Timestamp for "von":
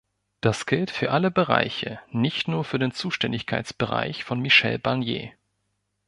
4.23-4.39